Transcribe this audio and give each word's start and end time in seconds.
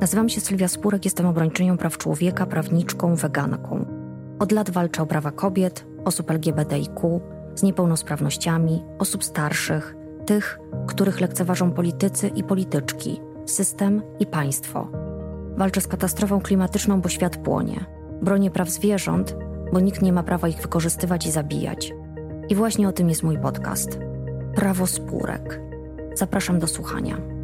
Nazywam 0.00 0.28
się 0.28 0.40
Sylwia 0.40 0.68
Spurek, 0.68 1.04
jestem 1.04 1.26
obrończynią 1.26 1.76
praw 1.76 1.98
człowieka, 1.98 2.46
prawniczką, 2.46 3.14
weganką. 3.14 3.86
Od 4.38 4.52
lat 4.52 4.70
walczę 4.70 5.02
o 5.02 5.06
prawa 5.06 5.30
kobiet, 5.30 5.86
osób 6.04 6.30
LGBTIQ, 6.30 7.20
z 7.54 7.62
niepełnosprawnościami, 7.62 8.84
osób 8.98 9.24
starszych, 9.24 9.96
tych, 10.26 10.58
których 10.86 11.20
lekceważą 11.20 11.70
politycy 11.70 12.28
i 12.28 12.44
polityczki, 12.44 13.20
system 13.46 14.02
i 14.20 14.26
państwo. 14.26 14.88
Walczę 15.56 15.80
z 15.80 15.86
katastrofą 15.86 16.40
klimatyczną, 16.40 17.00
bo 17.00 17.08
świat 17.08 17.36
płonie. 17.36 17.84
Bronię 18.22 18.50
praw 18.50 18.70
zwierząt, 18.70 19.36
bo 19.72 19.80
nikt 19.80 20.02
nie 20.02 20.12
ma 20.12 20.22
prawa 20.22 20.48
ich 20.48 20.62
wykorzystywać 20.62 21.26
i 21.26 21.30
zabijać. 21.30 21.94
I 22.48 22.54
właśnie 22.54 22.88
o 22.88 22.92
tym 22.92 23.08
jest 23.08 23.22
mój 23.22 23.38
podcast. 23.38 23.98
Prawo 24.54 24.86
spórek. 24.86 25.60
Zapraszam 26.14 26.58
do 26.58 26.66
słuchania. 26.66 27.35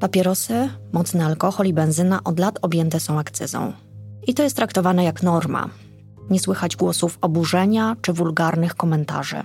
Papierosy, 0.00 0.68
mocny 0.92 1.24
alkohol 1.24 1.66
i 1.66 1.72
benzyna 1.72 2.24
od 2.24 2.38
lat 2.38 2.58
objęte 2.62 3.00
są 3.00 3.18
akcyzą. 3.18 3.72
I 4.26 4.34
to 4.34 4.42
jest 4.42 4.56
traktowane 4.56 5.04
jak 5.04 5.22
norma. 5.22 5.68
Nie 6.30 6.40
słychać 6.40 6.76
głosów 6.76 7.18
oburzenia 7.20 7.96
czy 8.02 8.12
wulgarnych 8.12 8.74
komentarzy. 8.74 9.42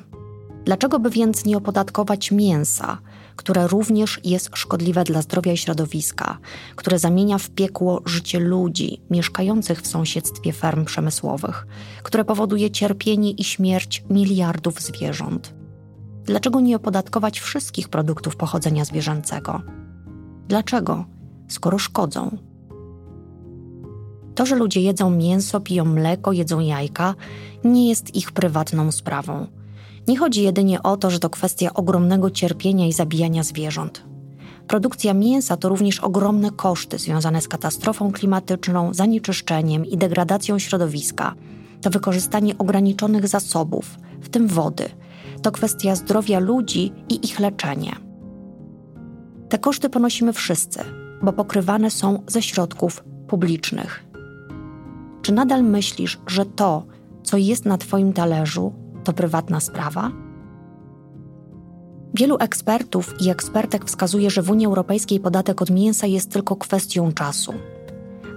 Dlaczego 0.65 0.99
by 0.99 1.09
więc 1.09 1.45
nie 1.45 1.57
opodatkować 1.57 2.31
mięsa, 2.31 2.97
które 3.35 3.67
również 3.67 4.19
jest 4.23 4.49
szkodliwe 4.53 5.03
dla 5.03 5.21
zdrowia 5.21 5.51
i 5.51 5.57
środowiska, 5.57 6.37
które 6.75 6.99
zamienia 6.99 7.37
w 7.37 7.49
piekło 7.49 8.01
życie 8.05 8.39
ludzi 8.39 9.01
mieszkających 9.09 9.81
w 9.81 9.87
sąsiedztwie 9.87 10.53
ferm 10.53 10.85
przemysłowych, 10.85 11.67
które 12.03 12.25
powoduje 12.25 12.71
cierpienie 12.71 13.31
i 13.31 13.43
śmierć 13.43 14.03
miliardów 14.09 14.81
zwierząt? 14.81 15.53
Dlaczego 16.23 16.59
nie 16.59 16.75
opodatkować 16.75 17.39
wszystkich 17.39 17.89
produktów 17.89 18.35
pochodzenia 18.35 18.85
zwierzęcego? 18.85 19.61
Dlaczego, 20.47 21.05
skoro 21.47 21.77
szkodzą? 21.77 22.37
To, 24.35 24.45
że 24.45 24.55
ludzie 24.55 24.81
jedzą 24.81 25.09
mięso, 25.09 25.59
piją 25.59 25.85
mleko, 25.85 26.31
jedzą 26.31 26.59
jajka, 26.59 27.15
nie 27.63 27.89
jest 27.89 28.15
ich 28.15 28.31
prywatną 28.31 28.91
sprawą. 28.91 29.47
Nie 30.07 30.17
chodzi 30.17 30.43
jedynie 30.43 30.83
o 30.83 30.97
to, 30.97 31.09
że 31.09 31.19
to 31.19 31.29
kwestia 31.29 31.73
ogromnego 31.73 32.31
cierpienia 32.31 32.87
i 32.87 32.93
zabijania 32.93 33.43
zwierząt. 33.43 34.03
Produkcja 34.67 35.13
mięsa 35.13 35.57
to 35.57 35.69
również 35.69 35.99
ogromne 35.99 36.51
koszty 36.51 36.97
związane 36.97 37.41
z 37.41 37.47
katastrofą 37.47 38.11
klimatyczną, 38.11 38.93
zanieczyszczeniem 38.93 39.85
i 39.85 39.97
degradacją 39.97 40.59
środowiska. 40.59 41.35
To 41.81 41.89
wykorzystanie 41.89 42.57
ograniczonych 42.57 43.27
zasobów, 43.27 43.97
w 44.21 44.29
tym 44.29 44.47
wody. 44.47 44.89
To 45.41 45.51
kwestia 45.51 45.95
zdrowia 45.95 46.39
ludzi 46.39 46.91
i 47.09 47.25
ich 47.25 47.39
leczenie. 47.39 48.04
Te 49.55 49.59
koszty 49.59 49.89
ponosimy 49.89 50.33
wszyscy, 50.33 50.79
bo 51.21 51.33
pokrywane 51.33 51.91
są 51.91 52.23
ze 52.27 52.41
środków 52.41 53.03
publicznych. 53.27 54.05
Czy 55.21 55.33
nadal 55.33 55.63
myślisz, 55.63 56.19
że 56.27 56.45
to, 56.45 56.85
co 57.23 57.37
jest 57.37 57.65
na 57.65 57.77
Twoim 57.77 58.13
talerzu, 58.13 58.73
to 59.03 59.13
prywatna 59.13 59.59
sprawa? 59.59 60.11
Wielu 62.13 62.37
ekspertów 62.39 63.21
i 63.21 63.29
ekspertek 63.29 63.85
wskazuje, 63.85 64.29
że 64.29 64.41
w 64.41 64.51
Unii 64.51 64.65
Europejskiej 64.65 65.19
podatek 65.19 65.61
od 65.61 65.69
mięsa 65.69 66.07
jest 66.07 66.31
tylko 66.31 66.55
kwestią 66.55 67.11
czasu. 67.11 67.53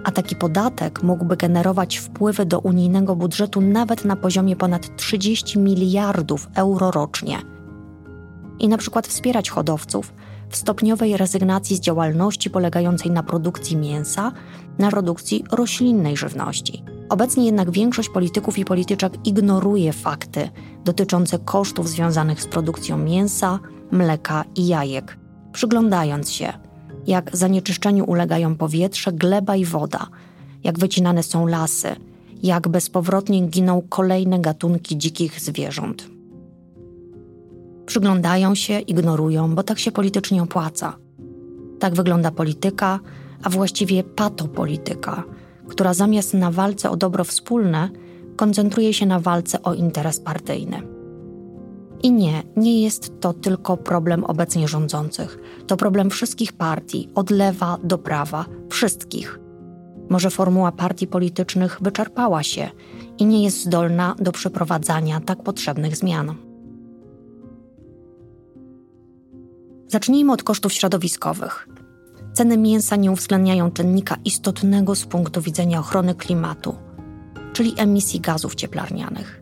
A 0.03 0.11
taki 0.11 0.35
podatek 0.35 1.03
mógłby 1.03 1.37
generować 1.37 1.97
wpływy 1.97 2.45
do 2.45 2.59
unijnego 2.59 3.15
budżetu 3.15 3.61
nawet 3.61 4.05
na 4.05 4.15
poziomie 4.15 4.55
ponad 4.55 4.95
30 4.95 5.59
miliardów 5.59 6.47
euro 6.55 6.91
rocznie. 6.91 7.37
I 8.59 8.67
na 8.67 8.77
przykład 8.77 9.07
wspierać 9.07 9.49
hodowców 9.49 10.13
w 10.49 10.55
stopniowej 10.55 11.17
rezygnacji 11.17 11.75
z 11.75 11.79
działalności 11.79 12.49
polegającej 12.49 13.11
na 13.11 13.23
produkcji 13.23 13.77
mięsa 13.77 14.31
na 14.79 14.89
produkcji 14.89 15.43
roślinnej 15.51 16.17
żywności. 16.17 16.83
Obecnie 17.09 17.45
jednak 17.45 17.71
większość 17.71 18.09
polityków 18.09 18.57
i 18.57 18.65
polityczek 18.65 19.13
ignoruje 19.25 19.93
fakty 19.93 20.49
dotyczące 20.85 21.39
kosztów 21.39 21.89
związanych 21.89 22.41
z 22.41 22.47
produkcją 22.47 22.97
mięsa, 22.97 23.59
mleka 23.91 24.45
i 24.55 24.67
jajek, 24.67 25.17
przyglądając 25.51 26.31
się, 26.31 26.53
jak 27.07 27.37
zanieczyszczeniu 27.37 28.05
ulegają 28.05 28.55
powietrze, 28.55 29.11
gleba 29.11 29.55
i 29.55 29.65
woda, 29.65 30.07
jak 30.63 30.79
wycinane 30.79 31.23
są 31.23 31.47
lasy, 31.47 31.95
jak 32.43 32.67
bezpowrotnie 32.67 33.47
giną 33.47 33.81
kolejne 33.89 34.39
gatunki 34.39 34.97
dzikich 34.97 35.39
zwierząt. 35.39 36.18
Przyglądają 37.89 38.55
się, 38.55 38.79
ignorują, 38.79 39.55
bo 39.55 39.63
tak 39.63 39.79
się 39.79 39.91
politycznie 39.91 40.43
opłaca. 40.43 40.97
Tak 41.79 41.93
wygląda 41.95 42.31
polityka, 42.31 42.99
a 43.43 43.49
właściwie 43.49 44.03
patopolityka, 44.03 45.23
która 45.67 45.93
zamiast 45.93 46.33
na 46.33 46.51
walce 46.51 46.89
o 46.89 46.97
dobro 46.97 47.23
wspólne 47.23 47.89
koncentruje 48.35 48.93
się 48.93 49.05
na 49.05 49.19
walce 49.19 49.63
o 49.63 49.73
interes 49.73 50.19
partyjny. 50.19 50.81
I 52.03 52.11
nie, 52.11 52.43
nie 52.55 52.83
jest 52.83 53.19
to 53.19 53.33
tylko 53.33 53.77
problem 53.77 54.23
obecnie 54.23 54.67
rządzących. 54.67 55.39
To 55.67 55.77
problem 55.77 56.09
wszystkich 56.09 56.53
partii, 56.53 57.09
od 57.15 57.29
lewa 57.29 57.77
do 57.83 57.97
prawa, 57.97 58.45
wszystkich. 58.69 59.39
Może 60.09 60.29
formuła 60.29 60.71
partii 60.71 61.07
politycznych 61.07 61.77
wyczerpała 61.81 62.43
się 62.43 62.69
i 63.17 63.25
nie 63.25 63.43
jest 63.43 63.65
zdolna 63.65 64.15
do 64.19 64.31
przeprowadzania 64.31 65.19
tak 65.19 65.43
potrzebnych 65.43 65.95
zmian. 65.95 66.48
Zacznijmy 69.91 70.33
od 70.33 70.43
kosztów 70.43 70.73
środowiskowych. 70.73 71.67
Ceny 72.33 72.57
mięsa 72.57 72.95
nie 72.95 73.11
uwzględniają 73.11 73.71
czynnika 73.71 74.15
istotnego 74.25 74.95
z 74.95 75.05
punktu 75.05 75.41
widzenia 75.41 75.79
ochrony 75.79 76.15
klimatu, 76.15 76.75
czyli 77.53 77.73
emisji 77.77 78.19
gazów 78.19 78.55
cieplarnianych. 78.55 79.41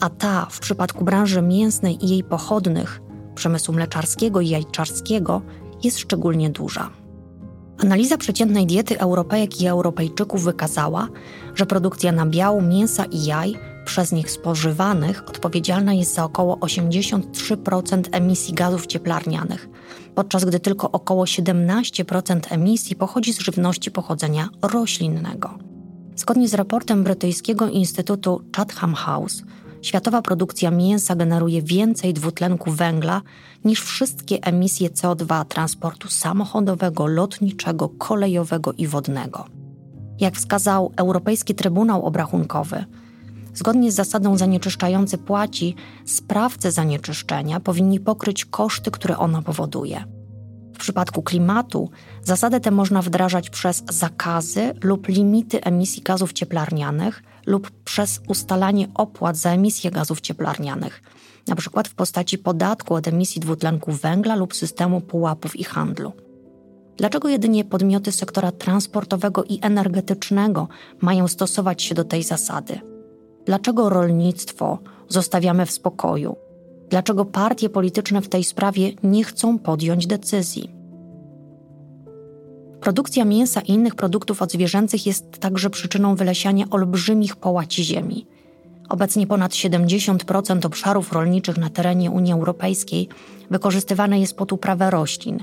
A 0.00 0.10
ta 0.10 0.46
w 0.50 0.60
przypadku 0.60 1.04
branży 1.04 1.42
mięsnej 1.42 2.04
i 2.04 2.08
jej 2.08 2.24
pochodnych, 2.24 3.00
przemysłu 3.34 3.74
mleczarskiego 3.74 4.40
i 4.40 4.48
jajczarskiego, 4.48 5.42
jest 5.84 5.98
szczególnie 5.98 6.50
duża. 6.50 6.90
Analiza 7.78 8.16
przeciętnej 8.18 8.66
diety 8.66 9.00
Europejek 9.00 9.60
i 9.60 9.66
Europejczyków 9.66 10.44
wykazała, 10.44 11.08
że 11.54 11.66
produkcja 11.66 12.12
nabiału, 12.12 12.62
mięsa 12.62 13.04
i 13.04 13.24
jaj 13.24 13.54
przez 13.88 14.12
nich 14.12 14.30
spożywanych 14.30 15.28
odpowiedzialna 15.28 15.92
jest 15.92 16.14
za 16.14 16.24
około 16.24 16.56
83% 16.56 18.02
emisji 18.12 18.54
gazów 18.54 18.86
cieplarnianych, 18.86 19.68
podczas 20.14 20.44
gdy 20.44 20.60
tylko 20.60 20.90
około 20.90 21.24
17% 21.24 22.40
emisji 22.50 22.96
pochodzi 22.96 23.32
z 23.32 23.38
żywności 23.38 23.90
pochodzenia 23.90 24.48
roślinnego. 24.62 25.58
Zgodnie 26.16 26.48
z 26.48 26.54
raportem 26.54 27.04
brytyjskiego 27.04 27.68
Instytutu 27.68 28.42
Chatham 28.56 28.94
House, 28.94 29.42
światowa 29.82 30.22
produkcja 30.22 30.70
mięsa 30.70 31.16
generuje 31.16 31.62
więcej 31.62 32.14
dwutlenku 32.14 32.70
węgla 32.70 33.22
niż 33.64 33.80
wszystkie 33.80 34.42
emisje 34.42 34.90
CO2 34.90 35.44
transportu 35.44 36.08
samochodowego, 36.08 37.06
lotniczego, 37.06 37.88
kolejowego 37.88 38.72
i 38.72 38.86
wodnego. 38.86 39.44
Jak 40.20 40.34
wskazał 40.34 40.92
Europejski 40.96 41.54
Trybunał 41.54 42.06
Obrachunkowy, 42.06 42.84
Zgodnie 43.58 43.92
z 43.92 43.94
zasadą 43.94 44.36
zanieczyszczający 44.36 45.18
płaci, 45.18 45.74
sprawcy 46.06 46.70
zanieczyszczenia 46.70 47.60
powinni 47.60 48.00
pokryć 48.00 48.44
koszty, 48.44 48.90
które 48.90 49.18
ono 49.18 49.42
powoduje. 49.42 50.04
W 50.74 50.78
przypadku 50.78 51.22
klimatu 51.22 51.90
zasadę 52.22 52.60
tę 52.60 52.70
można 52.70 53.02
wdrażać 53.02 53.50
przez 53.50 53.82
zakazy 53.90 54.74
lub 54.82 55.08
limity 55.08 55.60
emisji 55.62 56.02
gazów 56.02 56.32
cieplarnianych 56.32 57.22
lub 57.46 57.70
przez 57.70 58.20
ustalanie 58.28 58.88
opłat 58.94 59.36
za 59.36 59.50
emisję 59.50 59.90
gazów 59.90 60.20
cieplarnianych, 60.20 61.02
np. 61.48 61.82
w 61.86 61.94
postaci 61.94 62.38
podatku 62.38 62.94
od 62.94 63.08
emisji 63.08 63.40
dwutlenku 63.40 63.92
węgla 63.92 64.36
lub 64.36 64.54
systemu 64.54 65.00
pułapów 65.00 65.56
i 65.56 65.64
handlu. 65.64 66.12
Dlaczego 66.96 67.28
jedynie 67.28 67.64
podmioty 67.64 68.12
sektora 68.12 68.52
transportowego 68.52 69.44
i 69.44 69.58
energetycznego 69.62 70.68
mają 71.00 71.28
stosować 71.28 71.82
się 71.82 71.94
do 71.94 72.04
tej 72.04 72.22
zasady? 72.22 72.97
Dlaczego 73.48 73.88
rolnictwo 73.88 74.78
zostawiamy 75.08 75.66
w 75.66 75.70
spokoju? 75.70 76.36
Dlaczego 76.90 77.24
partie 77.24 77.68
polityczne 77.68 78.22
w 78.22 78.28
tej 78.28 78.44
sprawie 78.44 78.92
nie 79.02 79.24
chcą 79.24 79.58
podjąć 79.58 80.06
decyzji? 80.06 80.70
Produkcja 82.80 83.24
mięsa 83.24 83.60
i 83.60 83.72
innych 83.72 83.94
produktów 83.94 84.42
odzwierzęcych 84.42 85.06
jest 85.06 85.38
także 85.38 85.70
przyczyną 85.70 86.14
wylesiania 86.16 86.64
olbrzymich 86.70 87.36
połaci 87.36 87.84
ziemi. 87.84 88.26
Obecnie 88.88 89.26
ponad 89.26 89.52
70% 89.52 90.66
obszarów 90.66 91.12
rolniczych 91.12 91.56
na 91.58 91.70
terenie 91.70 92.10
Unii 92.10 92.32
Europejskiej 92.32 93.08
wykorzystywane 93.50 94.20
jest 94.20 94.36
pod 94.36 94.52
uprawę 94.52 94.90
roślin 94.90 95.38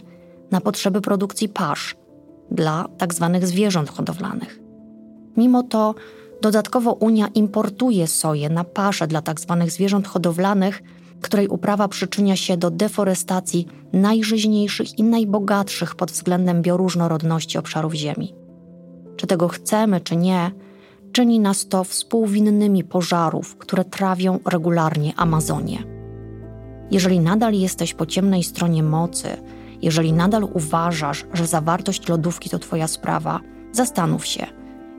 na 0.52 0.62
potrzeby 0.62 1.02
produkcji 1.02 1.50
pasz 1.50 1.96
dla 2.52 2.86
tzw. 3.00 3.30
Tak 3.34 3.48
zwierząt 3.48 3.90
hodowlanych. 3.90 4.60
Mimo 5.38 5.64
to 5.64 5.96
Dodatkowo 6.42 6.94
Unia 6.94 7.28
importuje 7.28 8.08
soję 8.08 8.50
na 8.50 8.64
pasze 8.64 9.08
dla 9.08 9.22
tzw. 9.22 9.58
Tak 9.60 9.72
zwierząt 9.72 10.08
hodowlanych, 10.08 10.84
której 11.22 11.48
uprawa 11.48 11.88
przyczynia 11.88 12.36
się 12.36 12.58
do 12.58 12.72
deforestacji 12.72 13.68
najżyźniejszych 13.94 15.00
i 15.00 15.04
najbogatszych 15.04 15.96
pod 15.96 16.12
względem 16.12 16.62
bioróżnorodności 16.62 17.58
obszarów 17.58 17.94
Ziemi. 17.94 18.36
Czy 19.16 19.28
tego 19.28 19.48
chcemy, 19.48 20.02
czy 20.02 20.16
nie, 20.16 20.52
czyni 21.12 21.40
nas 21.40 21.68
to 21.68 21.84
współwinnymi 21.84 22.84
pożarów, 22.84 23.56
które 23.58 23.86
trawią 23.86 24.40
regularnie 24.46 25.14
Amazonię. 25.18 25.84
Jeżeli 26.92 27.20
nadal 27.20 27.54
jesteś 27.54 27.94
po 27.94 28.06
ciemnej 28.06 28.44
stronie 28.44 28.84
mocy, 28.84 29.28
jeżeli 29.82 30.14
nadal 30.14 30.44
uważasz, 30.54 31.26
że 31.34 31.48
zawartość 31.48 32.08
lodówki 32.08 32.50
to 32.50 32.60
Twoja 32.60 32.88
sprawa, 32.88 33.40
zastanów 33.72 34.26
się, 34.26 34.48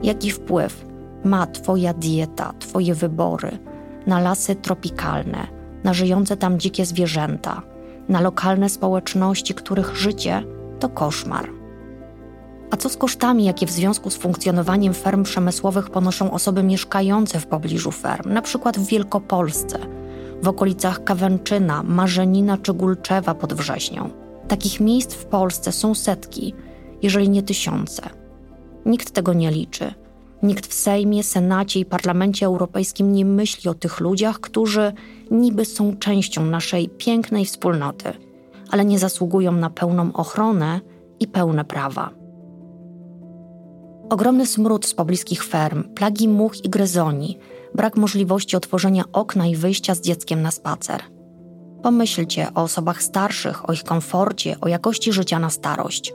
jaki 0.03 0.31
wpływ 0.31 0.86
ma 1.23 1.47
Twoja 1.47 1.93
dieta, 1.93 2.53
Twoje 2.59 2.95
wybory 2.95 3.59
na 4.07 4.19
lasy 4.19 4.55
tropikalne, 4.55 5.47
na 5.83 5.93
żyjące 5.93 6.37
tam 6.37 6.59
dzikie 6.59 6.85
zwierzęta, 6.85 7.61
na 8.09 8.21
lokalne 8.21 8.69
społeczności, 8.69 9.53
których 9.53 9.95
życie 9.95 10.43
to 10.79 10.89
koszmar. 10.89 11.49
A 12.71 12.77
co 12.77 12.89
z 12.89 12.97
kosztami, 12.97 13.45
jakie 13.45 13.65
w 13.65 13.71
związku 13.71 14.09
z 14.09 14.17
funkcjonowaniem 14.17 14.93
ferm 14.93 15.23
przemysłowych 15.23 15.89
ponoszą 15.89 16.31
osoby 16.31 16.63
mieszkające 16.63 17.39
w 17.39 17.47
pobliżu 17.47 17.91
ferm, 17.91 18.33
na 18.33 18.41
przykład 18.41 18.77
w 18.79 18.87
Wielkopolsce, 18.87 19.79
w 20.41 20.47
okolicach 20.47 21.03
Kawęczyna, 21.03 21.83
Marzenina 21.83 22.57
czy 22.57 22.73
Gulczewa 22.73 23.35
pod 23.35 23.53
Wrześnią? 23.53 24.09
Takich 24.47 24.79
miejsc 24.79 25.13
w 25.13 25.25
Polsce 25.25 25.71
są 25.71 25.95
setki, 25.95 26.53
jeżeli 27.01 27.29
nie 27.29 27.43
tysiące. 27.43 28.09
Nikt 28.85 29.11
tego 29.11 29.33
nie 29.33 29.51
liczy. 29.51 29.93
Nikt 30.43 30.67
w 30.67 30.73
Sejmie, 30.73 31.23
Senacie 31.23 31.79
i 31.79 31.85
Parlamencie 31.85 32.45
Europejskim 32.45 33.11
nie 33.11 33.25
myśli 33.25 33.69
o 33.69 33.73
tych 33.73 33.99
ludziach, 33.99 34.39
którzy 34.39 34.93
niby 35.31 35.65
są 35.65 35.97
częścią 35.97 36.45
naszej 36.45 36.89
pięknej 36.89 37.45
wspólnoty, 37.45 38.13
ale 38.69 38.85
nie 38.85 38.99
zasługują 38.99 39.51
na 39.51 39.69
pełną 39.69 40.13
ochronę 40.13 40.81
i 41.19 41.27
pełne 41.27 41.65
prawa. 41.65 42.09
Ogromny 44.09 44.45
smród 44.45 44.85
z 44.85 44.93
pobliskich 44.93 45.43
ferm, 45.43 45.83
plagi 45.83 46.27
much 46.27 46.65
i 46.65 46.69
gryzoni, 46.69 47.37
brak 47.75 47.97
możliwości 47.97 48.57
otworzenia 48.57 49.03
okna 49.13 49.47
i 49.47 49.55
wyjścia 49.55 49.95
z 49.95 50.01
dzieckiem 50.01 50.41
na 50.41 50.51
spacer. 50.51 51.01
Pomyślcie 51.83 52.47
o 52.55 52.63
osobach 52.63 53.01
starszych, 53.03 53.69
o 53.69 53.73
ich 53.73 53.83
komforcie, 53.83 54.55
o 54.61 54.67
jakości 54.67 55.13
życia 55.13 55.39
na 55.39 55.49
starość. 55.49 56.13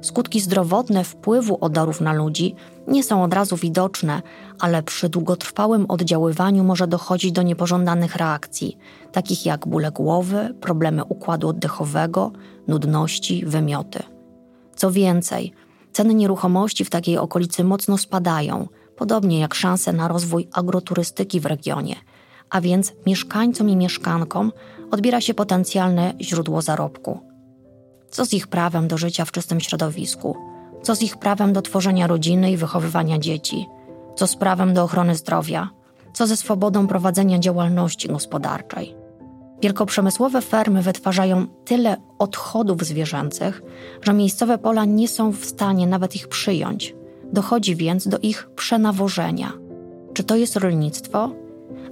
Skutki 0.00 0.40
zdrowotne 0.40 1.04
wpływu 1.04 1.58
odorów 1.60 2.00
na 2.00 2.12
ludzi 2.12 2.54
nie 2.88 3.02
są 3.02 3.24
od 3.24 3.34
razu 3.34 3.56
widoczne, 3.56 4.22
ale 4.58 4.82
przy 4.82 5.08
długotrwałym 5.08 5.86
oddziaływaniu 5.88 6.64
może 6.64 6.86
dochodzić 6.86 7.32
do 7.32 7.42
niepożądanych 7.42 8.16
reakcji, 8.16 8.78
takich 9.12 9.46
jak 9.46 9.68
bóle 9.68 9.92
głowy, 9.92 10.54
problemy 10.60 11.04
układu 11.04 11.48
oddechowego, 11.48 12.32
nudności, 12.68 13.44
wymioty. 13.46 14.02
Co 14.76 14.90
więcej, 14.90 15.52
ceny 15.92 16.14
nieruchomości 16.14 16.84
w 16.84 16.90
takiej 16.90 17.18
okolicy 17.18 17.64
mocno 17.64 17.98
spadają, 17.98 18.68
podobnie 18.96 19.38
jak 19.38 19.54
szanse 19.54 19.92
na 19.92 20.08
rozwój 20.08 20.48
agroturystyki 20.52 21.40
w 21.40 21.46
regionie, 21.46 21.96
a 22.50 22.60
więc 22.60 22.92
mieszkańcom 23.06 23.68
i 23.68 23.76
mieszkankom 23.76 24.52
odbiera 24.90 25.20
się 25.20 25.34
potencjalne 25.34 26.14
źródło 26.20 26.62
zarobku. 26.62 27.27
Co 28.10 28.24
z 28.24 28.32
ich 28.32 28.46
prawem 28.46 28.88
do 28.88 28.98
życia 28.98 29.24
w 29.24 29.32
czystym 29.32 29.60
środowisku? 29.60 30.36
Co 30.82 30.94
z 30.94 31.02
ich 31.02 31.16
prawem 31.16 31.52
do 31.52 31.62
tworzenia 31.62 32.06
rodziny 32.06 32.52
i 32.52 32.56
wychowywania 32.56 33.18
dzieci? 33.18 33.66
Co 34.16 34.26
z 34.26 34.36
prawem 34.36 34.74
do 34.74 34.84
ochrony 34.84 35.14
zdrowia? 35.14 35.68
Co 36.12 36.26
ze 36.26 36.36
swobodą 36.36 36.86
prowadzenia 36.86 37.38
działalności 37.38 38.08
gospodarczej? 38.08 38.94
Wielkoprzemysłowe 39.62 40.42
fermy 40.42 40.82
wytwarzają 40.82 41.46
tyle 41.64 41.96
odchodów 42.18 42.84
zwierzęcych, 42.84 43.62
że 44.02 44.12
miejscowe 44.12 44.58
pola 44.58 44.84
nie 44.84 45.08
są 45.08 45.32
w 45.32 45.44
stanie 45.44 45.86
nawet 45.86 46.16
ich 46.16 46.28
przyjąć. 46.28 46.94
Dochodzi 47.32 47.76
więc 47.76 48.08
do 48.08 48.18
ich 48.18 48.50
przenawożenia. 48.56 49.52
Czy 50.14 50.24
to 50.24 50.36
jest 50.36 50.56
rolnictwo? 50.56 51.30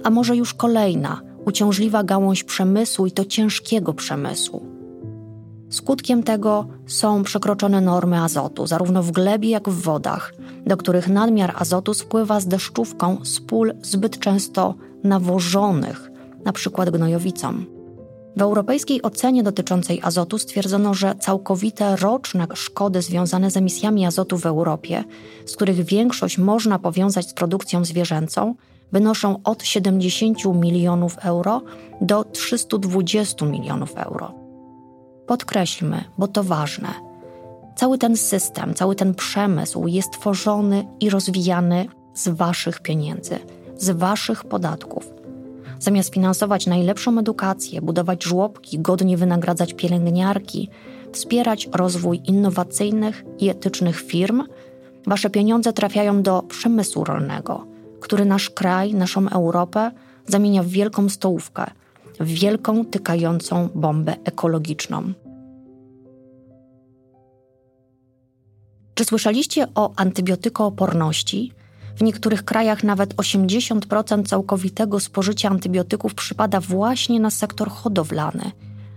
A 0.03 0.09
może 0.09 0.35
już 0.35 0.53
kolejna, 0.53 1.21
uciążliwa 1.45 2.03
gałąź 2.03 2.43
przemysłu 2.43 3.05
i 3.05 3.11
to 3.11 3.25
ciężkiego 3.25 3.93
przemysłu? 3.93 4.76
Skutkiem 5.69 6.23
tego 6.23 6.67
są 6.85 7.23
przekroczone 7.23 7.81
normy 7.81 8.21
azotu, 8.21 8.67
zarówno 8.67 9.03
w 9.03 9.11
glebie, 9.11 9.49
jak 9.49 9.69
w 9.69 9.81
wodach, 9.81 10.33
do 10.65 10.77
których 10.77 11.07
nadmiar 11.07 11.53
azotu 11.55 11.93
spływa 11.93 12.39
z 12.39 12.47
deszczówką 12.47 13.17
z 13.23 13.39
pól 13.39 13.73
zbyt 13.81 14.19
często 14.19 14.75
nawożonych, 15.03 16.11
np. 16.45 16.85
gnojowicą. 16.91 17.63
W 18.37 18.41
europejskiej 18.41 19.01
ocenie 19.01 19.43
dotyczącej 19.43 19.99
azotu 20.03 20.37
stwierdzono, 20.37 20.93
że 20.93 21.15
całkowite 21.19 21.95
roczne 21.95 22.47
szkody 22.53 23.01
związane 23.01 23.51
z 23.51 23.57
emisjami 23.57 24.05
azotu 24.05 24.37
w 24.37 24.45
Europie, 24.45 25.03
z 25.45 25.55
których 25.55 25.83
większość 25.83 26.37
można 26.37 26.79
powiązać 26.79 27.29
z 27.29 27.33
produkcją 27.33 27.85
zwierzęcą, 27.85 28.55
wynoszą 28.91 29.39
od 29.43 29.63
70 29.63 30.45
milionów 30.45 31.17
euro 31.17 31.61
do 32.01 32.23
320 32.23 33.45
milionów 33.45 33.95
euro. 33.95 34.46
Podkreślmy, 35.27 36.03
bo 36.17 36.27
to 36.27 36.43
ważne. 36.43 36.87
Cały 37.75 37.97
ten 37.97 38.17
system, 38.17 38.73
cały 38.73 38.95
ten 38.95 39.13
przemysł 39.15 39.87
jest 39.87 40.11
tworzony 40.11 40.87
i 40.99 41.09
rozwijany 41.09 41.85
z 42.13 42.27
Waszych 42.27 42.79
pieniędzy, 42.79 43.39
z 43.77 43.89
Waszych 43.89 44.45
podatków. 44.45 45.13
Zamiast 45.79 46.13
finansować 46.13 46.67
najlepszą 46.67 47.19
edukację, 47.19 47.81
budować 47.81 48.23
żłobki, 48.23 48.79
godnie 48.79 49.17
wynagradzać 49.17 49.73
pielęgniarki, 49.73 50.69
wspierać 51.11 51.69
rozwój 51.73 52.21
innowacyjnych 52.25 53.25
i 53.39 53.49
etycznych 53.49 54.01
firm, 54.01 54.43
Wasze 55.07 55.29
pieniądze 55.29 55.73
trafiają 55.73 56.21
do 56.21 56.41
przemysłu 56.41 57.03
rolnego, 57.03 57.65
który 57.99 58.25
nasz 58.25 58.49
kraj, 58.49 58.93
naszą 58.93 59.29
Europę 59.29 59.91
zamienia 60.25 60.63
w 60.63 60.67
wielką 60.67 61.09
stołówkę– 61.09 61.65
wielką, 62.19 62.85
tykającą 62.85 63.69
bombę 63.75 64.15
ekologiczną. 64.23 65.13
Czy 68.93 69.05
słyszeliście 69.05 69.67
o 69.75 69.93
antybiotykooporności? 69.95 71.51
W 71.97 72.03
niektórych 72.03 72.45
krajach 72.45 72.83
nawet 72.83 73.15
80% 73.15 74.25
całkowitego 74.25 74.99
spożycia 74.99 75.49
antybiotyków 75.49 76.15
przypada 76.15 76.59
właśnie 76.59 77.19
na 77.19 77.29
sektor 77.29 77.69
hodowlany, 77.69 78.51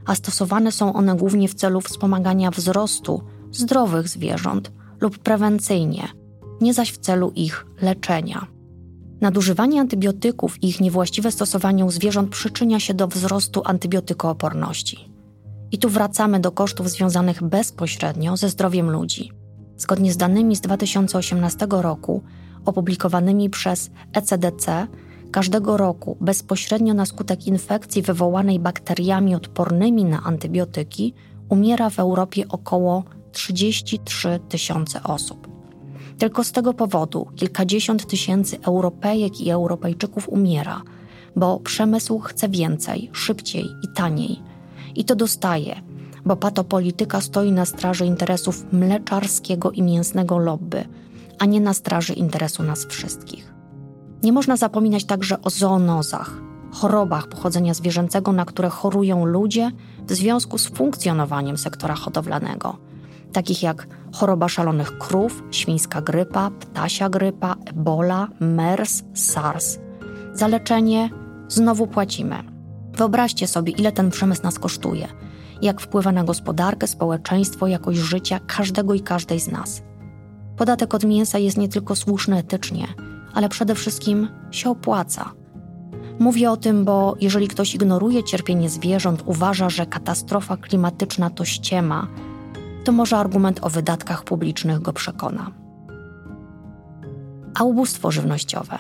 a 0.07 0.15
stosowane 0.15 0.73
są 0.73 0.93
one 0.93 1.17
głównie 1.17 1.49
w 1.49 1.55
celu 1.55 1.81
wspomagania 1.81 2.51
wzrostu 2.51 3.23
zdrowych 3.53 4.09
zwierząt 4.09 4.73
lub 5.01 5.19
prewencyjnie, 5.19 6.09
nie 6.61 6.75
zaś 6.75 6.93
w 6.93 6.99
celu 6.99 7.33
ich 7.35 7.67
leczenia. 7.83 8.60
Nadużywanie 9.21 9.81
antybiotyków 9.81 10.63
i 10.63 10.69
ich 10.69 10.81
niewłaściwe 10.81 11.33
stosowanie 11.33 11.85
u 11.85 11.91
zwierząt 11.91 12.31
przyczynia 12.31 12.81
się 12.81 12.95
do 12.95 13.09
wzrostu 13.09 13.63
antybiotykooporności. 13.65 15.11
I 15.73 15.79
tu 15.79 15.89
wracamy 15.89 16.41
do 16.41 16.53
kosztów 16.53 16.91
związanych 16.91 17.43
bezpośrednio 17.43 18.37
ze 18.37 18.49
zdrowiem 18.49 18.91
ludzi. 18.91 19.33
Zgodnie 19.77 20.13
z 20.13 20.17
danymi 20.17 20.57
z 20.57 20.61
2018 20.61 21.67
roku, 21.71 22.23
opublikowanymi 22.65 23.51
przez 23.51 23.91
ECDC, 24.13 24.87
każdego 25.31 25.77
roku 25.77 26.17
bezpośrednio 26.21 26.95
na 26.95 27.07
skutek 27.07 27.47
infekcji 27.47 28.03
wywołanej 28.03 28.61
bakteriami 28.61 29.35
odpornymi 29.35 30.05
na 30.05 30.23
antybiotyki 30.23 31.15
umiera 31.49 31.91
w 31.91 31.99
Europie 31.99 32.45
około 32.49 33.05
33 33.33 34.41
tysiące 34.49 35.03
osób. 35.03 35.50
Tylko 36.21 36.45
z 36.45 36.53
tego 36.53 36.75
powodu 36.75 37.27
kilkadziesiąt 37.37 38.07
tysięcy 38.07 38.59
Europejek 38.63 39.41
i 39.41 39.51
Europejczyków 39.51 40.29
umiera, 40.29 40.83
bo 41.37 41.61
przemysł 41.61 42.19
chce 42.19 42.49
więcej, 42.49 43.11
szybciej 43.13 43.65
i 43.83 43.89
taniej. 43.95 44.43
I 44.97 45.05
to 45.05 45.17
dostaje, 45.17 45.83
bo 46.25 46.37
patopolityka 46.37 47.21
stoi 47.21 47.53
na 47.53 47.65
straży 47.65 48.07
interesów 48.07 48.73
mleczarskiego 48.73 49.71
i 49.71 49.83
mięsnego 49.83 50.39
lobby, 50.39 50.85
a 51.39 51.47
nie 51.47 51.61
na 51.61 51.75
straży 51.75 52.13
interesu 52.13 52.63
nas 52.63 52.85
wszystkich. 52.85 53.55
Nie 54.23 54.33
można 54.33 54.57
zapominać 54.57 55.05
także 55.05 55.43
o 55.43 55.51
zoonozach, 55.51 56.31
chorobach 56.71 57.29
pochodzenia 57.29 57.75
zwierzęcego, 57.75 58.33
na 58.33 58.45
które 58.45 58.69
chorują 58.69 59.25
ludzie 59.25 59.71
w 60.07 60.13
związku 60.13 60.59
z 60.59 60.67
funkcjonowaniem 60.67 61.59
sektora 61.59 61.95
hodowlanego– 61.95 62.77
takich 63.31 63.63
jak 63.63 63.87
choroba 64.13 64.49
szalonych 64.49 64.99
krów, 64.99 65.43
świńska 65.51 66.01
grypa, 66.01 66.51
ptasia 66.51 67.09
grypa, 67.09 67.57
ebola, 67.67 68.29
MERS, 68.41 69.03
SARS. 69.15 69.79
Za 70.35 70.49
leczenie 70.49 71.11
znowu 71.49 71.87
płacimy. 71.87 72.37
Wyobraźcie 72.97 73.47
sobie, 73.47 73.73
ile 73.73 73.93
ten 73.93 74.11
przemysł 74.11 74.43
nas 74.43 74.59
kosztuje, 74.59 75.09
jak 75.63 75.81
wpływa 75.81 76.13
na 76.13 76.25
gospodarkę, 76.25 76.87
społeczeństwo, 76.87 77.67
jakość 77.67 77.99
życia 77.99 78.41
każdego 78.47 78.95
i 78.95 79.01
każdej 79.01 79.41
z 79.41 79.49
nas. 79.49 79.83
Podatek 80.57 80.95
od 80.95 81.05
mięsa 81.05 81.39
jest 81.39 81.59
nie 81.59 81.69
tylko 81.69 81.97
słuszny 81.97 82.39
etycznie, 82.39 82.87
ale 83.35 83.49
przede 83.49 83.75
wszystkim 83.75 84.29
się 84.51 84.71
opłaca. 84.71 85.33
Mówię 86.19 86.51
o 86.51 86.57
tym, 86.57 86.85
bo 86.85 87.17
jeżeli 87.21 87.49
ktoś 87.49 87.75
ignoruje 87.75 88.25
cierpienie 88.25 88.71
zwierząt, 88.71 89.23
uważa, 89.27 89.71
że 89.71 89.87
katastrofa 89.87 90.57
klimatyczna 90.57 91.31
to 91.31 91.45
ściema, 91.45 92.07
to 92.85 92.93
może 92.93 93.17
argument 93.17 93.59
o 93.63 93.71
wydatkach 93.71 94.25
publicznych 94.25 94.83
go 94.83 94.93
przekona. 94.93 95.51
A 97.55 97.65
ubóstwo 97.65 98.11
żywnościowe. 98.11 98.79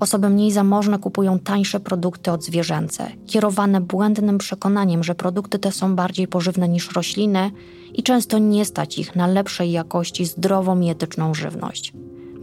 Osoby 0.00 0.28
mniej 0.28 0.52
zamożne 0.52 0.98
kupują 0.98 1.38
tańsze 1.38 1.80
produkty 1.80 2.32
od 2.32 2.44
zwierzęce, 2.44 3.06
kierowane 3.26 3.80
błędnym 3.80 4.38
przekonaniem, 4.38 5.04
że 5.04 5.14
produkty 5.14 5.58
te 5.58 5.72
są 5.72 5.96
bardziej 5.96 6.28
pożywne 6.28 6.68
niż 6.68 6.92
rośliny 6.92 7.50
i 7.94 8.02
często 8.02 8.38
nie 8.38 8.64
stać 8.64 8.98
ich 8.98 9.16
na 9.16 9.26
lepszej 9.26 9.72
jakości 9.72 10.24
zdrową 10.24 10.80
i 10.80 10.88
etyczną 10.88 11.34
żywność. 11.34 11.92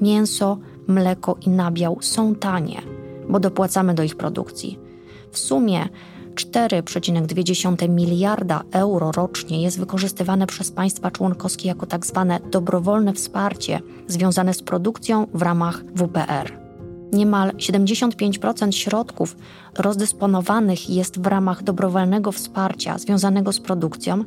Mięso, 0.01 0.57
mleko 0.87 1.37
i 1.45 1.49
nabiał 1.49 1.97
są 2.01 2.35
tanie, 2.35 2.81
bo 3.29 3.39
dopłacamy 3.39 3.93
do 3.93 4.03
ich 4.03 4.15
produkcji. 4.15 4.79
W 5.31 5.39
sumie 5.39 5.89
4,2 6.45 7.89
miliarda 7.89 8.63
euro 8.71 9.11
rocznie 9.11 9.61
jest 9.61 9.79
wykorzystywane 9.79 10.47
przez 10.47 10.71
państwa 10.71 11.11
członkowskie 11.11 11.67
jako 11.67 11.85
tak 11.85 12.05
zwane 12.05 12.39
dobrowolne 12.51 13.13
wsparcie 13.13 13.79
związane 14.07 14.53
z 14.53 14.63
produkcją 14.63 15.27
w 15.33 15.41
ramach 15.41 15.83
WPR. 15.95 16.59
Niemal 17.13 17.51
75% 17.51 18.71
środków 18.71 19.35
rozdysponowanych 19.77 20.89
jest 20.89 21.21
w 21.21 21.27
ramach 21.27 21.63
dobrowolnego 21.63 22.31
wsparcia 22.31 22.97
związanego 22.97 23.53
z 23.53 23.59
produkcją 23.59 24.23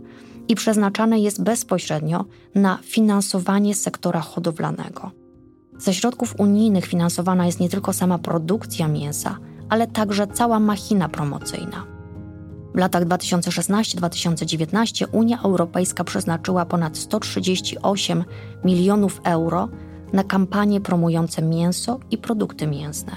i 0.48 0.54
przeznaczane 0.54 1.20
jest 1.20 1.42
bezpośrednio 1.42 2.24
na 2.54 2.78
finansowanie 2.82 3.74
sektora 3.74 4.20
hodowlanego. 4.20 5.10
Ze 5.78 5.94
środków 5.94 6.34
unijnych 6.38 6.86
finansowana 6.86 7.46
jest 7.46 7.60
nie 7.60 7.68
tylko 7.68 7.92
sama 7.92 8.18
produkcja 8.18 8.88
mięsa, 8.88 9.38
ale 9.68 9.86
także 9.86 10.26
cała 10.26 10.60
machina 10.60 11.08
promocyjna. 11.08 11.91
W 12.74 12.78
latach 12.78 13.04
2016-2019 13.04 15.06
Unia 15.12 15.42
Europejska 15.42 16.04
przeznaczyła 16.04 16.66
ponad 16.66 16.96
138 16.96 18.24
milionów 18.64 19.20
euro 19.24 19.68
na 20.12 20.24
kampanie 20.24 20.80
promujące 20.80 21.42
mięso 21.42 22.00
i 22.10 22.18
produkty 22.18 22.66
mięsne. 22.66 23.12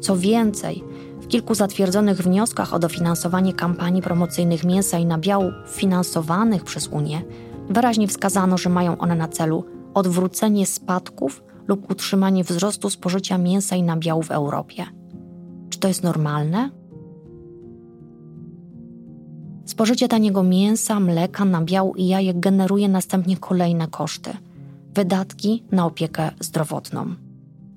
Co 0.00 0.16
więcej, 0.16 0.84
w 1.20 1.28
kilku 1.28 1.54
zatwierdzonych 1.54 2.22
wnioskach 2.22 2.74
o 2.74 2.78
dofinansowanie 2.78 3.52
kampanii 3.52 4.02
promocyjnych 4.02 4.64
mięsa 4.64 4.98
i 4.98 5.06
nabiału 5.06 5.50
finansowanych 5.68 6.64
przez 6.64 6.88
Unię 6.88 7.22
wyraźnie 7.70 8.08
wskazano, 8.08 8.58
że 8.58 8.70
mają 8.70 8.98
one 8.98 9.14
na 9.14 9.28
celu 9.28 9.64
odwrócenie 9.94 10.66
spadków 10.66 11.42
lub 11.66 11.90
utrzymanie 11.90 12.44
wzrostu 12.44 12.90
spożycia 12.90 13.38
mięsa 13.38 13.76
i 13.76 13.82
nabiału 13.82 14.22
w 14.22 14.30
Europie. 14.30 14.86
Czy 15.70 15.78
to 15.78 15.88
jest 15.88 16.02
normalne? 16.02 16.70
Spożycie 19.74 20.08
taniego 20.08 20.42
mięsa, 20.42 21.00
mleka, 21.00 21.44
nabiału 21.44 21.94
i 21.94 22.06
jajek 22.06 22.40
generuje 22.40 22.88
następnie 22.88 23.36
kolejne 23.36 23.88
koszty– 23.88 24.36
wydatki 24.94 25.62
na 25.72 25.86
opiekę 25.86 26.30
zdrowotną. 26.40 27.14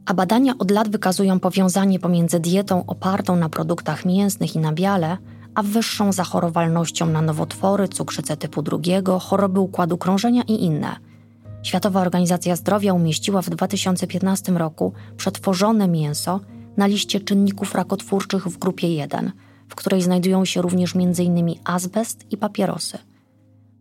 A 0.05 0.13
badania 0.13 0.53
od 0.59 0.71
lat 0.71 0.89
wykazują 0.89 1.39
powiązanie 1.39 1.99
pomiędzy 1.99 2.39
dietą 2.39 2.85
opartą 2.85 3.35
na 3.35 3.49
produktach 3.49 4.05
mięsnych 4.05 4.55
i 4.55 4.59
nabiale, 4.59 5.17
a 5.55 5.63
wyższą 5.63 6.11
zachorowalnością 6.11 7.05
na 7.05 7.21
nowotwory, 7.21 7.87
cukrzycę 7.87 8.37
typu 8.37 8.61
drugiego, 8.61 9.19
choroby 9.19 9.59
układu 9.59 9.97
krążenia 9.97 10.43
i 10.47 10.63
inne. 10.63 10.95
Światowa 11.63 12.01
Organizacja 12.01 12.55
Zdrowia 12.55 12.93
umieściła 12.93 13.41
w 13.41 13.49
2015 13.49 14.51
roku 14.51 14.93
przetworzone 15.17 15.87
mięso 15.87 16.39
na 16.77 16.87
liście 16.87 17.19
czynników 17.19 17.75
rakotwórczych 17.75 18.47
w 18.47 18.57
grupie 18.57 18.93
1, 18.93 19.31
w 19.69 19.75
której 19.75 20.01
znajdują 20.01 20.45
się 20.45 20.61
również 20.61 20.95
m.in. 20.95 21.55
azbest 21.65 22.31
i 22.31 22.37
papierosy. 22.37 22.97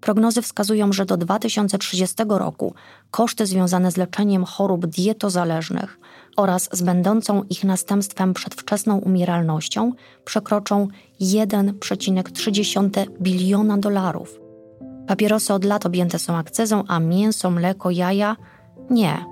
Prognozy 0.00 0.42
wskazują, 0.42 0.92
że 0.92 1.06
do 1.06 1.16
2030 1.16 2.16
roku 2.28 2.74
koszty 3.10 3.46
związane 3.46 3.90
z 3.90 3.96
leczeniem 3.96 4.44
chorób 4.44 4.86
dietozależnych 4.86 5.98
oraz 6.36 6.68
z 6.72 6.82
będącą 6.82 7.42
ich 7.42 7.64
następstwem 7.64 8.34
przedwczesną 8.34 8.98
umieralnością 8.98 9.92
przekroczą 10.24 10.88
1,3 11.20 13.06
biliona 13.20 13.78
dolarów. 13.78 14.40
Papierosy 15.06 15.54
od 15.54 15.64
lat 15.64 15.86
objęte 15.86 16.18
są 16.18 16.36
akcyzą, 16.36 16.84
a 16.88 17.00
mięso, 17.00 17.50
mleko, 17.50 17.90
jaja 17.90 18.36
nie. 18.90 19.24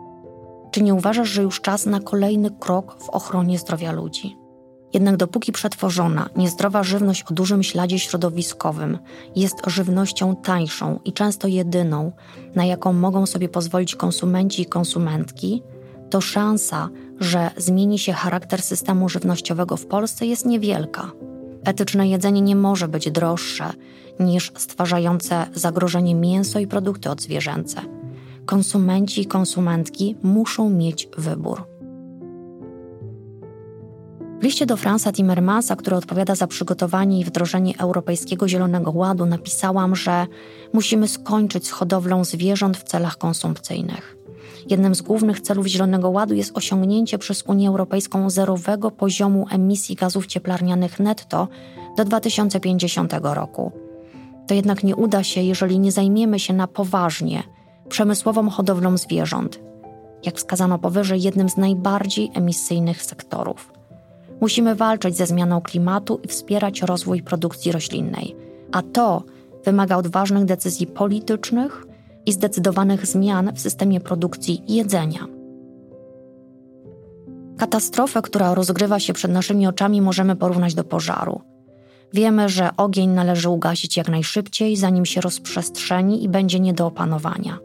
Czy 0.71 0.83
nie 0.83 0.95
uważasz, 0.95 1.29
że 1.29 1.43
już 1.43 1.61
czas 1.61 1.87
na 1.87 2.01
kolejny 2.01 2.51
krok 2.61 3.03
w 3.03 3.11
ochronie 3.11 3.59
zdrowia 3.59 3.93
ludzi? 3.93 4.44
Jednak 4.95 5.17
dopóki 5.17 5.53
przetworzona, 5.53 6.29
niezdrowa 6.37 6.83
żywność 6.83 7.23
o 7.23 7.35
dużym 7.35 7.63
śladzie 7.63 7.99
środowiskowym 7.99 8.99
jest 9.37 9.57
żywnością 9.67 10.37
tańszą 10.37 11.01
i 11.05 11.13
często 11.13 11.49
jedyną, 11.49 12.13
na 12.55 12.65
jaką 12.65 12.93
mogą 12.93 13.27
sobie 13.27 13.49
pozwolić 13.49 13.95
konsumenci 13.95 14.63
i 14.63 14.67
konsumentki, 14.67 15.63
to 16.11 16.21
szansa, 16.21 16.89
że 17.21 17.51
zmieni 17.57 17.99
się 17.99 18.13
charakter 18.13 18.63
systemu 18.63 19.09
żywnościowego 19.09 19.77
w 19.77 19.87
Polsce 19.87 20.27
jest 20.27 20.47
niewielka. 20.47 21.11
Etyczne 21.65 22.09
jedzenie 22.09 22.41
nie 22.41 22.57
może 22.57 22.89
być 22.89 23.11
droższe 23.11 23.71
niż 24.21 24.53
stwarzające 24.57 25.47
zagrożenie 25.55 26.15
mięso 26.15 26.59
i 26.59 26.67
produkty 26.67 27.11
odzwierzęce. 27.11 27.81
Konsumenci 28.47 29.21
i 29.21 29.27
konsumentki 29.27 30.17
muszą 30.23 30.71
mieć 30.71 31.09
wybór. 31.19 31.74
W 34.41 34.43
liście 34.43 34.67
do 34.67 34.77
Fransa 34.77 35.13
Timmermansa, 35.13 35.77
który 35.77 35.97
odpowiada 35.97 36.35
za 36.35 36.47
przygotowanie 36.47 37.21
i 37.21 37.25
wdrożenie 37.25 37.79
Europejskiego 37.79 38.49
Zielonego 38.49 38.91
Ładu, 38.91 39.27
napisałam, 39.27 39.97
że 39.97 40.27
musimy 40.73 41.09
skończyć 41.09 41.67
z 41.67 41.71
hodowlą 41.71 42.25
zwierząt 42.25 42.77
w 42.77 42.83
celach 42.83 43.19
konsumpcyjnych. 43.19 44.17
Jednym 44.71 44.95
z 44.95 45.03
głównych 45.03 45.41
celów 45.41 45.67
Zielonego 45.67 46.11
Ładu 46.11 46.35
jest 46.35 46.57
osiągnięcie 46.57 47.19
przez 47.19 47.45
Unię 47.47 47.69
Europejską 47.69 48.31
zerowego 48.31 48.91
poziomu 48.91 49.47
emisji 49.51 49.97
gazów 49.97 50.27
cieplarnianych 50.27 51.01
netto 51.01 51.49
do 51.97 52.05
2050 52.05 53.13
roku. 53.23 53.73
To 54.47 54.55
jednak 54.55 54.85
nie 54.85 54.97
uda 54.97 55.23
się, 55.25 55.43
jeżeli 55.43 55.79
nie 55.79 55.93
zajmiemy 55.93 56.39
się 56.39 56.55
na 56.55 56.67
poważnie 56.67 57.43
przemysłową 57.89 58.51
hodowlą 58.51 58.99
zwierząt, 58.99 59.61
jak 60.25 60.37
wskazano 60.37 60.79
powyżej, 60.79 61.23
jednym 61.23 61.49
z 61.49 61.57
najbardziej 61.57 62.31
emisyjnych 62.35 63.03
sektorów. 63.03 63.74
Musimy 64.45 64.75
walczyć 64.75 65.17
ze 65.17 65.27
zmianą 65.27 65.61
klimatu 65.61 66.21
i 66.25 66.29
wspierać 66.29 66.83
rozwój 66.83 67.23
produkcji 67.23 67.73
roślinnej, 67.73 68.37
a 68.73 68.83
to 68.83 69.23
wymaga 69.65 69.97
odważnych 69.97 70.45
decyzji 70.45 70.87
politycznych 70.87 71.87
i 72.27 72.33
zdecydowanych 72.33 73.07
zmian 73.07 73.53
w 73.55 73.61
systemie 73.61 74.01
produkcji 74.01 74.63
jedzenia. 74.69 75.27
Katastrofę, 77.59 78.23
która 78.23 78.55
rozgrywa 78.55 79.01
się 79.01 79.13
przed 79.13 79.31
naszymi 79.31 79.67
oczami, 79.67 80.03
możemy 80.03 80.37
porównać 80.37 80.75
do 80.75 80.85
pożaru. 80.85 81.41
Wiemy, 82.13 82.49
że 82.49 82.71
ogień 82.77 83.11
należy 83.11 83.49
ugasić 83.49 83.97
jak 83.97 84.09
najszybciej, 84.09 84.77
zanim 84.77 85.07
się 85.07 85.21
rozprzestrzeni 85.21 86.25
i 86.25 86.29
będzie 86.29 86.61
nie 86.61 86.75
do 86.75 86.87
opanowania. 86.87 87.59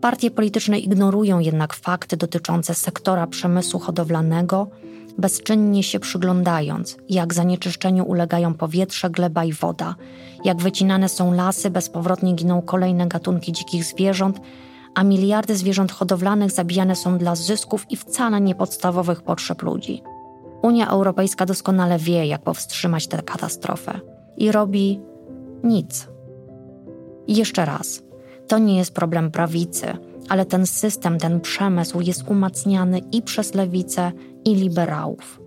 Partie 0.00 0.30
polityczne 0.30 0.78
ignorują 0.78 1.38
jednak 1.38 1.74
fakty 1.74 2.16
dotyczące 2.16 2.74
sektora 2.74 3.26
przemysłu 3.26 3.80
hodowlanego 3.80 4.70
bezczynnie 5.18 5.82
się 5.82 6.00
przyglądając, 6.00 6.96
jak 7.08 7.34
zanieczyszczeniu 7.34 8.04
ulegają 8.04 8.54
powietrze, 8.54 9.10
gleba 9.10 9.44
i 9.44 9.52
woda, 9.52 9.94
jak 10.44 10.56
wycinane 10.56 11.08
są 11.08 11.32
lasy, 11.32 11.70
bezpowrotnie 11.70 12.32
giną 12.32 12.62
kolejne 12.62 13.06
gatunki 13.06 13.52
dzikich 13.52 13.84
zwierząt, 13.84 14.40
a 14.94 15.04
miliardy 15.04 15.56
zwierząt 15.56 15.92
hodowlanych 15.92 16.50
zabijane 16.50 16.96
są 16.96 17.18
dla 17.18 17.36
zysków 17.36 17.86
i 17.90 17.96
wcale 17.96 18.40
niepodstawowych 18.40 19.22
potrzeb 19.22 19.62
ludzi. 19.62 20.02
Unia 20.62 20.88
Europejska 20.88 21.46
doskonale 21.46 21.98
wie, 21.98 22.26
jak 22.26 22.42
powstrzymać 22.42 23.06
tę 23.06 23.22
katastrofę 23.22 24.00
i 24.36 24.52
robi 24.52 25.00
nic. 25.64 26.08
I 27.26 27.36
jeszcze 27.36 27.64
raz, 27.64 28.02
to 28.48 28.58
nie 28.58 28.78
jest 28.78 28.94
problem 28.94 29.30
prawicy, 29.30 29.86
ale 30.28 30.46
ten 30.46 30.66
system, 30.66 31.18
ten 31.18 31.40
przemysł 31.40 32.00
jest 32.00 32.28
umacniany 32.28 32.98
i 33.12 33.22
przez 33.22 33.54
lewicę, 33.54 34.12
i 34.46 34.54
liberałów. 34.54 35.40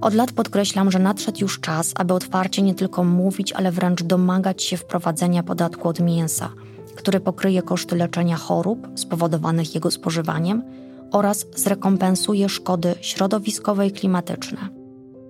Od 0.00 0.14
lat 0.14 0.32
podkreślam, 0.32 0.90
że 0.90 0.98
nadszedł 0.98 1.40
już 1.40 1.60
czas, 1.60 1.92
aby 1.96 2.14
otwarcie 2.14 2.62
nie 2.62 2.74
tylko 2.74 3.04
mówić, 3.04 3.52
ale 3.52 3.72
wręcz 3.72 4.02
domagać 4.02 4.62
się 4.62 4.76
wprowadzenia 4.76 5.42
podatku 5.42 5.88
od 5.88 6.00
mięsa, 6.00 6.52
który 6.96 7.20
pokryje 7.20 7.62
koszty 7.62 7.96
leczenia 7.96 8.36
chorób 8.36 8.88
spowodowanych 8.94 9.74
jego 9.74 9.90
spożywaniem 9.90 10.62
oraz 11.12 11.46
zrekompensuje 11.56 12.48
szkody 12.48 12.94
środowiskowe 13.00 13.86
i 13.86 13.92
klimatyczne. 13.92 14.68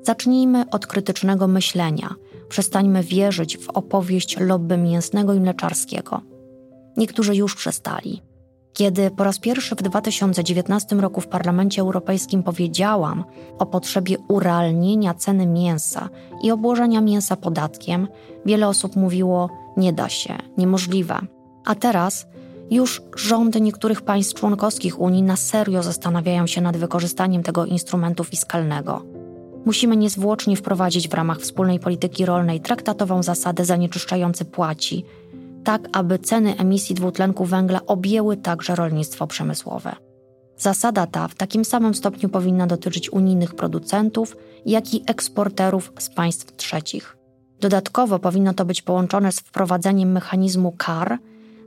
Zacznijmy 0.03 0.71
od 0.71 0.87
krytycznego 0.87 1.49
myślenia. 1.49 2.15
Przestańmy 2.49 3.03
wierzyć 3.03 3.59
w 3.59 3.71
opowieść 3.71 4.41
lobby 4.41 4.77
mięsnego 4.77 5.35
i 5.35 5.41
mleczarskiego. 5.41 6.21
Niektórzy 6.97 7.37
już 7.37 7.55
przestali. 7.55 8.28
Kiedy 8.73 9.11
po 9.11 9.25
raz 9.25 9.39
pierwszy 9.39 9.75
w 9.75 9.83
2019 9.83 10.97
roku 10.97 11.21
w 11.21 11.27
Parlamencie 11.27 11.83
Europejskim 11.83 12.43
powiedziałam 12.43 13.25
o 13.59 13.67
potrzebie 13.67 14.17
urealnienia 14.29 15.15
ceny 15.15 15.47
mięsa 15.47 16.09
i 16.43 16.51
obłożenia 16.51 17.01
mięsa 17.01 17.37
podatkiem, 17.37 18.09
wiele 18.47 18.69
osób 18.69 18.97
mówiło: 18.97 19.51
nie 19.77 19.93
da 19.93 20.09
się, 20.09 20.39
niemożliwe. 20.59 21.19
A 21.65 21.75
teraz 21.75 22.27
już 22.71 23.03
rządy 23.17 23.61
niektórych 23.61 24.03
państw 24.03 24.35
członkowskich 24.35 25.01
Unii 25.01 25.23
na 25.23 25.37
serio 25.37 25.83
zastanawiają 25.83 26.47
się 26.47 26.61
nad 26.61 26.77
wykorzystaniem 26.77 27.43
tego 27.43 27.67
instrumentu 27.67 28.25
fiskalnego. 28.25 29.03
Musimy 29.65 29.97
niezwłocznie 29.97 30.57
wprowadzić 30.57 31.09
w 31.09 31.15
ramach 31.15 31.41
wspólnej 31.41 31.81
polityki 31.81 32.27
rolnej 32.27 32.61
traktatową 32.61 33.23
zasadę 33.23 33.65
zanieczyszczający 33.65 34.45
płaci, 34.45 35.05
tak 35.69 35.89
aby 35.93 36.19
ceny 36.19 36.57
emisji 36.57 36.95
dwutlenku 36.95 37.45
węgla 37.45 37.81
objęły 37.87 38.37
także 38.37 38.75
rolnictwo 38.75 39.27
przemysłowe. 39.27 39.97
Zasada 40.57 41.07
ta 41.07 41.29
w 41.29 41.35
takim 41.35 41.65
samym 41.65 41.95
stopniu 41.95 42.29
powinna 42.29 42.67
dotyczyć 42.67 43.13
unijnych 43.13 43.55
producentów, 43.55 44.37
jak 44.67 44.95
i 44.95 45.03
eksporterów 45.07 45.93
z 45.99 46.09
państw 46.11 46.57
trzecich. 46.57 47.17
Dodatkowo 47.61 48.19
powinno 48.19 48.55
to 48.55 48.65
być 48.65 48.83
połączone 48.83 49.33
z 49.33 49.41
wprowadzeniem 49.41 50.13
mechanizmu 50.13 50.73
kar 50.73 51.19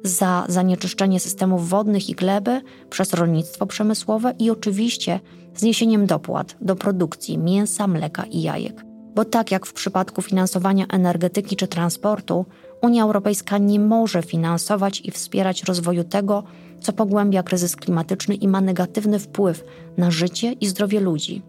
za 0.03 0.46
zanieczyszczenie 0.48 1.20
systemów 1.20 1.70
wodnych 1.70 2.10
i 2.10 2.15
gleby 2.15 2.62
przez 2.89 3.13
rolnictwo 3.13 3.65
przemysłowe 3.65 4.34
i 4.39 4.50
oczywiście 4.50 5.20
zniesieniem 5.55 6.05
dopłat 6.05 6.58
do 6.62 6.75
produkcji 6.75 7.38
mięsa, 7.38 7.88
mleka 7.88 8.24
i 8.24 8.41
jajek. 8.41 8.86
Bo 9.15 9.25
tak 9.25 9.51
jak 9.51 9.65
w 9.65 9.74
przypadku 9.74 10.22
finansowania 10.22 10.86
energetyki 10.88 11.55
czy 11.55 11.67
transportu, 11.67 12.46
Unia 12.82 13.04
Europejska 13.04 13.58
nie 13.58 13.80
może 13.80 14.22
finansować 14.22 15.02
i 15.06 15.12
wspierać 15.12 15.64
rozwoju 15.64 16.04
tego, 16.04 16.44
co 16.82 16.94
pogłębia 16.94 17.44
kryzys 17.44 17.76
klimatyczny 17.76 18.36
i 18.36 18.48
ma 18.48 18.62
negatywny 18.62 19.20
wpływ 19.20 19.64
na 19.98 20.12
życie 20.12 20.52
i 20.52 20.68
zdrowie 20.68 21.00
ludzi. 21.00 21.42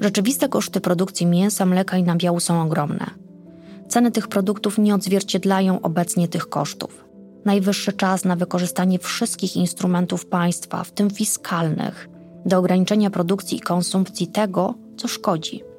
Rzeczywiste 0.00 0.48
koszty 0.48 0.80
produkcji 0.80 1.26
mięsa, 1.26 1.66
mleka 1.66 1.96
i 1.96 2.02
nabiału 2.02 2.40
są 2.40 2.62
ogromne. 2.62 3.06
Ceny 3.88 4.10
tych 4.10 4.28
produktów 4.28 4.78
nie 4.78 4.94
odzwierciedlają 4.94 5.80
obecnie 5.80 6.28
tych 6.28 6.48
kosztów. 6.48 7.04
Najwyższy 7.44 7.92
czas 7.92 8.24
na 8.24 8.36
wykorzystanie 8.36 8.98
wszystkich 8.98 9.56
instrumentów 9.56 10.26
państwa, 10.26 10.84
w 10.84 10.90
tym 10.90 11.10
fiskalnych, 11.10 12.08
do 12.46 12.58
ograniczenia 12.58 13.10
produkcji 13.10 13.58
i 13.58 13.60
konsumpcji 13.60 14.26
tego, 14.26 14.74
co 14.96 15.08
szkodzi. 15.08 15.71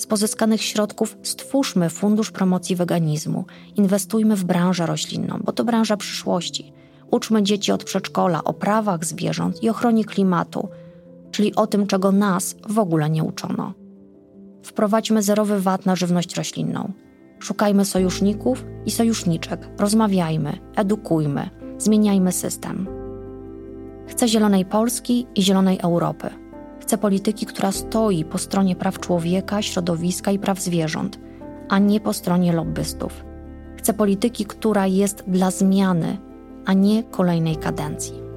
Z 0.00 0.06
pozyskanych 0.06 0.62
środków 0.62 1.16
stwórzmy 1.22 1.90
fundusz 1.90 2.30
promocji 2.30 2.76
weganizmu, 2.76 3.44
inwestujmy 3.76 4.36
w 4.36 4.44
branżę 4.44 4.86
roślinną, 4.86 5.40
bo 5.44 5.52
to 5.52 5.64
branża 5.64 5.96
przyszłości. 5.96 6.72
Uczmy 7.10 7.42
dzieci 7.42 7.72
od 7.72 7.84
przedszkola 7.84 8.44
o 8.44 8.52
prawach 8.52 9.04
zwierząt 9.04 9.62
i 9.62 9.68
ochronie 9.68 10.04
klimatu, 10.04 10.68
czyli 11.30 11.54
o 11.54 11.66
tym, 11.66 11.86
czego 11.86 12.12
nas 12.12 12.56
w 12.68 12.78
ogóle 12.78 13.10
nie 13.10 13.24
uczono. 13.24 13.74
Wprowadźmy 14.62 15.22
zerowy 15.22 15.60
VAT 15.60 15.86
na 15.86 15.96
żywność 15.96 16.36
roślinną. 16.36 16.92
Szukajmy 17.38 17.84
sojuszników 17.84 18.64
i 18.86 18.90
sojuszniczek, 18.90 19.68
rozmawiajmy, 19.78 20.58
edukujmy, 20.76 21.50
zmieniajmy 21.78 22.32
system. 22.32 22.88
Chcę 24.06 24.28
zielonej 24.28 24.64
Polski 24.64 25.26
i 25.34 25.42
zielonej 25.42 25.78
Europy 25.82 26.30
Chcę 26.90 26.98
polityki, 26.98 27.46
która 27.46 27.72
stoi 27.72 28.24
po 28.24 28.38
stronie 28.38 28.76
praw 28.76 29.00
człowieka, 29.00 29.62
środowiska 29.62 30.30
i 30.30 30.38
praw 30.38 30.60
zwierząt, 30.60 31.18
a 31.68 31.78
nie 31.78 32.00
po 32.00 32.12
stronie 32.12 32.52
lobbystów. 32.52 33.24
Chcę 33.76 33.94
polityki, 33.94 34.44
która 34.44 34.86
jest 34.86 35.24
dla 35.26 35.50
zmiany, 35.50 36.18
a 36.66 36.72
nie 36.72 37.02
kolejnej 37.02 37.56
kadencji. 37.56 38.29